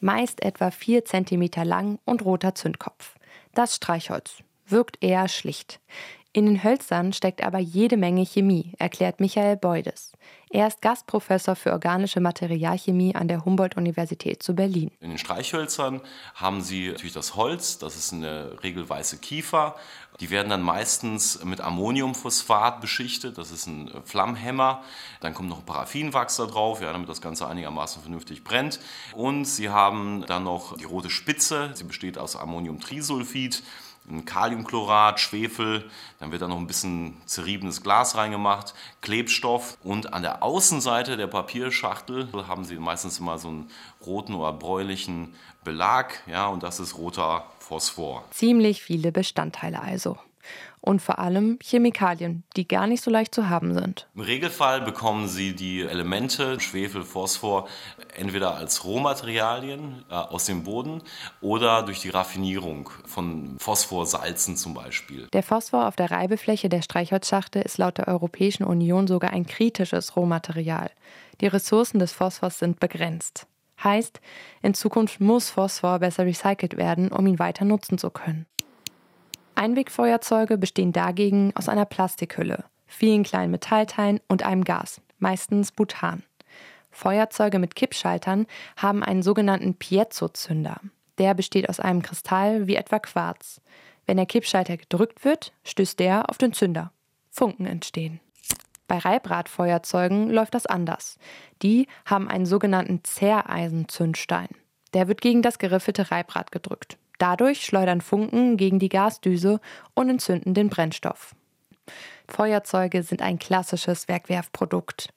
meist 0.00 0.42
etwa 0.42 0.70
4 0.70 1.04
cm 1.04 1.50
lang 1.64 1.98
und 2.04 2.24
roter 2.24 2.54
Zündkopf. 2.54 3.16
Das 3.54 3.76
Streichholz 3.76 4.42
wirkt 4.66 5.02
eher 5.02 5.28
schlicht. 5.28 5.80
In 6.38 6.46
den 6.46 6.62
Hölzern 6.62 7.12
steckt 7.12 7.42
aber 7.42 7.58
jede 7.58 7.96
Menge 7.96 8.24
Chemie, 8.24 8.72
erklärt 8.78 9.18
Michael 9.18 9.56
Beudes. 9.56 10.12
Er 10.50 10.68
ist 10.68 10.80
Gastprofessor 10.80 11.56
für 11.56 11.72
organische 11.72 12.20
Materialchemie 12.20 13.16
an 13.16 13.26
der 13.26 13.44
Humboldt-Universität 13.44 14.40
zu 14.40 14.54
Berlin. 14.54 14.92
In 15.00 15.10
den 15.10 15.18
Streichhölzern 15.18 16.00
haben 16.36 16.60
Sie 16.60 16.90
natürlich 16.90 17.12
das 17.12 17.34
Holz, 17.34 17.78
das 17.78 17.96
ist 17.96 18.12
eine 18.12 18.52
regelweiße 18.62 19.18
Kiefer. 19.18 19.74
Die 20.20 20.30
werden 20.30 20.48
dann 20.48 20.62
meistens 20.62 21.44
mit 21.44 21.60
Ammoniumphosphat 21.60 22.80
beschichtet, 22.80 23.36
das 23.36 23.50
ist 23.50 23.66
ein 23.66 23.90
Flammhemmer. 24.04 24.84
Dann 25.20 25.34
kommt 25.34 25.48
noch 25.48 25.66
Paraffinwachs 25.66 26.36
da 26.36 26.46
drauf, 26.46 26.80
ja, 26.80 26.92
damit 26.92 27.08
das 27.08 27.20
Ganze 27.20 27.48
einigermaßen 27.48 28.00
vernünftig 28.00 28.44
brennt. 28.44 28.78
Und 29.12 29.44
Sie 29.44 29.70
haben 29.70 30.24
dann 30.28 30.44
noch 30.44 30.76
die 30.76 30.84
rote 30.84 31.10
Spitze, 31.10 31.72
sie 31.74 31.84
besteht 31.84 32.16
aus 32.16 32.36
Ammoniumtrisulfid 32.36 33.64
Kaliumchlorat, 34.24 35.20
Schwefel, 35.20 35.88
dann 36.18 36.32
wird 36.32 36.42
da 36.42 36.48
noch 36.48 36.58
ein 36.58 36.66
bisschen 36.66 37.16
zerriebenes 37.26 37.82
Glas 37.82 38.16
reingemacht, 38.16 38.74
Klebstoff 39.00 39.78
und 39.82 40.12
an 40.12 40.22
der 40.22 40.42
Außenseite 40.42 41.16
der 41.16 41.26
Papierschachtel 41.26 42.28
haben 42.48 42.64
sie 42.64 42.76
meistens 42.76 43.18
immer 43.18 43.38
so 43.38 43.48
einen 43.48 43.70
roten 44.04 44.34
oder 44.34 44.52
bräulichen 44.52 45.34
Belag, 45.64 46.22
ja, 46.26 46.46
und 46.46 46.62
das 46.62 46.80
ist 46.80 46.96
roter 46.96 47.44
Phosphor. 47.58 48.24
Ziemlich 48.30 48.82
viele 48.82 49.12
Bestandteile 49.12 49.80
also 49.80 50.18
und 50.80 51.02
vor 51.02 51.18
allem 51.18 51.58
Chemikalien, 51.62 52.44
die 52.56 52.66
gar 52.66 52.86
nicht 52.86 53.02
so 53.02 53.10
leicht 53.10 53.34
zu 53.34 53.48
haben 53.48 53.74
sind. 53.74 54.08
Im 54.14 54.22
Regelfall 54.22 54.80
bekommen 54.80 55.28
Sie 55.28 55.54
die 55.54 55.82
Elemente 55.82 56.60
Schwefel, 56.60 57.02
Phosphor 57.02 57.68
entweder 58.16 58.54
als 58.54 58.84
Rohmaterialien 58.84 60.04
äh, 60.10 60.14
aus 60.14 60.46
dem 60.46 60.64
Boden 60.64 61.02
oder 61.40 61.82
durch 61.82 62.00
die 62.00 62.10
Raffinierung 62.10 62.90
von 63.04 63.56
Phosphorsalzen 63.58 64.56
zum 64.56 64.74
Beispiel. 64.74 65.28
Der 65.32 65.42
Phosphor 65.42 65.86
auf 65.86 65.96
der 65.96 66.10
Reibefläche 66.10 66.68
der 66.68 66.82
Streichholzschachte 66.82 67.60
ist 67.60 67.78
laut 67.78 67.98
der 67.98 68.08
Europäischen 68.08 68.64
Union 68.64 69.06
sogar 69.06 69.30
ein 69.30 69.46
kritisches 69.46 70.16
Rohmaterial. 70.16 70.90
Die 71.40 71.46
Ressourcen 71.46 71.98
des 71.98 72.12
Phosphors 72.12 72.58
sind 72.58 72.80
begrenzt. 72.80 73.46
Heißt, 73.82 74.20
in 74.60 74.74
Zukunft 74.74 75.20
muss 75.20 75.50
Phosphor 75.50 76.00
besser 76.00 76.26
recycelt 76.26 76.76
werden, 76.76 77.12
um 77.12 77.26
ihn 77.26 77.38
weiter 77.38 77.64
nutzen 77.64 77.96
zu 77.96 78.10
können. 78.10 78.46
Einwegfeuerzeuge 79.58 80.56
bestehen 80.56 80.92
dagegen 80.92 81.50
aus 81.56 81.68
einer 81.68 81.84
Plastikhülle, 81.84 82.64
vielen 82.86 83.24
kleinen 83.24 83.50
Metallteilen 83.50 84.20
und 84.28 84.44
einem 84.44 84.62
Gas, 84.62 85.00
meistens 85.18 85.72
Butan. 85.72 86.22
Feuerzeuge 86.92 87.58
mit 87.58 87.74
Kippschaltern 87.74 88.46
haben 88.76 89.02
einen 89.02 89.24
sogenannten 89.24 89.74
Piezo-Zünder. 89.74 90.80
Der 91.18 91.34
besteht 91.34 91.68
aus 91.68 91.80
einem 91.80 92.02
Kristall 92.02 92.68
wie 92.68 92.76
etwa 92.76 93.00
Quarz. 93.00 93.60
Wenn 94.06 94.16
der 94.16 94.26
Kippschalter 94.26 94.76
gedrückt 94.76 95.24
wird, 95.24 95.52
stößt 95.64 95.98
der 95.98 96.30
auf 96.30 96.38
den 96.38 96.52
Zünder. 96.52 96.92
Funken 97.28 97.66
entstehen. 97.66 98.20
Bei 98.86 98.98
Reibradfeuerzeugen 98.98 100.30
läuft 100.30 100.54
das 100.54 100.66
anders. 100.66 101.18
Die 101.62 101.88
haben 102.04 102.28
einen 102.28 102.46
sogenannten 102.46 103.02
Zerreisenzündstein. 103.02 104.50
Der 104.94 105.08
wird 105.08 105.20
gegen 105.20 105.42
das 105.42 105.58
geriffelte 105.58 106.12
Reibrad 106.12 106.52
gedrückt. 106.52 106.96
Dadurch 107.18 107.64
schleudern 107.64 108.00
Funken 108.00 108.56
gegen 108.56 108.78
die 108.78 108.88
Gasdüse 108.88 109.60
und 109.94 110.08
entzünden 110.08 110.54
den 110.54 110.68
Brennstoff. 110.68 111.34
Feuerzeuge 112.28 113.02
sind 113.02 113.22
ein 113.22 113.38
klassisches 113.38 114.08
Werkwerfprodukt. 114.08 115.12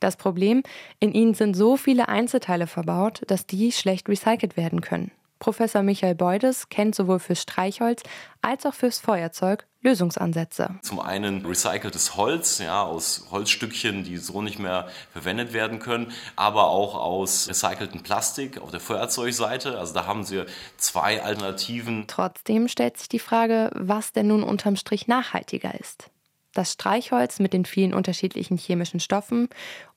Das 0.00 0.16
Problem, 0.16 0.62
in 1.00 1.12
ihnen 1.12 1.34
sind 1.34 1.54
so 1.54 1.76
viele 1.76 2.08
Einzelteile 2.08 2.66
verbaut, 2.66 3.22
dass 3.28 3.46
die 3.46 3.72
schlecht 3.72 4.08
recycelt 4.08 4.56
werden 4.56 4.80
können. 4.80 5.10
Professor 5.38 5.82
Michael 5.82 6.14
Beudes 6.14 6.68
kennt 6.68 6.94
sowohl 6.94 7.18
fürs 7.18 7.42
Streichholz 7.42 8.02
als 8.42 8.64
auch 8.66 8.74
fürs 8.74 8.98
Feuerzeug 8.98 9.66
Lösungsansätze. 9.82 10.74
Zum 10.82 10.98
einen 10.98 11.46
recyceltes 11.46 12.16
Holz, 12.16 12.58
ja, 12.58 12.82
aus 12.82 13.26
Holzstückchen, 13.30 14.02
die 14.02 14.16
so 14.16 14.42
nicht 14.42 14.58
mehr 14.58 14.88
verwendet 15.12 15.52
werden 15.52 15.78
können, 15.78 16.12
aber 16.34 16.68
auch 16.68 16.96
aus 16.96 17.48
recyceltem 17.48 18.02
Plastik 18.02 18.60
auf 18.60 18.70
der 18.72 18.80
Feuerzeugseite. 18.80 19.78
Also 19.78 19.94
da 19.94 20.06
haben 20.06 20.24
Sie 20.24 20.44
zwei 20.76 21.22
Alternativen. 21.22 22.04
Trotzdem 22.08 22.66
stellt 22.66 22.96
sich 22.98 23.08
die 23.08 23.20
Frage, 23.20 23.70
was 23.74 24.12
denn 24.12 24.26
nun 24.26 24.42
unterm 24.42 24.76
Strich 24.76 25.06
nachhaltiger 25.06 25.78
ist. 25.78 26.10
Das 26.52 26.72
Streichholz 26.72 27.38
mit 27.38 27.52
den 27.52 27.66
vielen 27.66 27.92
unterschiedlichen 27.92 28.56
chemischen 28.56 28.98
Stoffen 28.98 29.50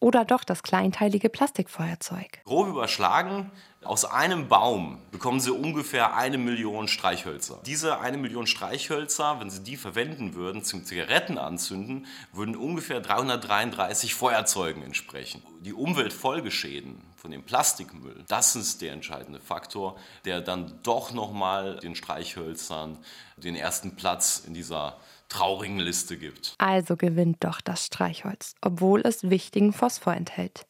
oder 0.00 0.24
doch 0.24 0.44
das 0.44 0.62
kleinteilige 0.62 1.28
Plastikfeuerzeug? 1.28 2.42
Grob 2.44 2.68
überschlagen, 2.68 3.50
aus 3.84 4.06
einem 4.06 4.48
Baum 4.48 4.98
bekommen 5.10 5.40
Sie 5.40 5.50
ungefähr 5.50 6.16
eine 6.16 6.38
Million 6.38 6.88
Streichhölzer. 6.88 7.60
Diese 7.66 8.00
eine 8.00 8.16
Million 8.16 8.46
Streichhölzer, 8.46 9.40
wenn 9.40 9.50
Sie 9.50 9.62
die 9.62 9.76
verwenden 9.76 10.34
würden 10.34 10.64
zum 10.64 10.84
Zigaretten 10.84 11.36
anzünden, 11.36 12.06
würden 12.32 12.56
ungefähr 12.56 13.00
333 13.00 14.14
Feuerzeugen 14.14 14.82
entsprechen. 14.82 15.42
Die 15.60 15.74
Umweltfolgeschäden 15.74 17.02
von 17.16 17.30
dem 17.30 17.42
Plastikmüll, 17.42 18.24
das 18.28 18.56
ist 18.56 18.80
der 18.80 18.92
entscheidende 18.92 19.40
Faktor, 19.40 19.96
der 20.24 20.40
dann 20.40 20.78
doch 20.82 21.12
nochmal 21.12 21.76
den 21.76 21.94
Streichhölzern 21.94 22.98
den 23.36 23.56
ersten 23.56 23.96
Platz 23.96 24.42
in 24.46 24.54
dieser 24.54 24.96
traurigen 25.28 25.78
Liste 25.78 26.16
gibt. 26.16 26.54
Also 26.58 26.96
gewinnt 26.96 27.42
doch 27.42 27.60
das 27.60 27.86
Streichholz, 27.86 28.54
obwohl 28.60 29.00
es 29.00 29.28
wichtigen 29.30 29.72
Phosphor 29.84 30.14
enthält. 30.14 30.64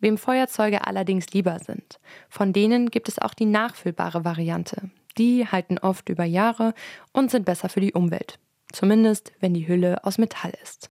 Wem 0.00 0.18
Feuerzeuge 0.18 0.84
allerdings 0.84 1.26
lieber 1.32 1.60
sind, 1.60 2.00
von 2.28 2.52
denen 2.52 2.90
gibt 2.90 3.08
es 3.08 3.20
auch 3.20 3.32
die 3.32 3.46
nachfüllbare 3.46 4.24
Variante. 4.24 4.90
Die 5.18 5.46
halten 5.46 5.78
oft 5.78 6.08
über 6.08 6.24
Jahre 6.24 6.74
und 7.12 7.30
sind 7.30 7.44
besser 7.44 7.68
für 7.68 7.80
die 7.80 7.92
Umwelt. 7.92 8.40
Zumindest, 8.72 9.30
wenn 9.38 9.54
die 9.54 9.68
Hülle 9.68 10.02
aus 10.02 10.18
Metall 10.18 10.52
ist. 10.64 10.90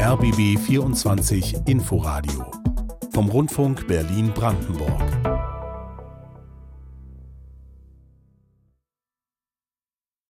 RBB 0.00 0.58
24 0.58 1.56
Inforadio 1.66 2.50
vom 3.12 3.28
Rundfunk 3.28 3.86
Berlin-Brandenburg. 3.86 5.29